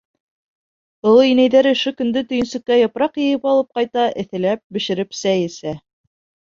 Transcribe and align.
Оло 1.11 1.25
инәйҙәр 1.31 1.69
ошо 1.73 1.93
көндә 2.01 2.25
төйөнсөккә 2.33 2.79
япраҡ 2.81 3.23
йыйып 3.27 3.49
алып 3.55 3.73
ҡайта, 3.79 4.09
эҫеләп 4.27 4.67
бешереп, 4.81 5.19
сәй 5.25 5.49
эсә. 5.55 5.81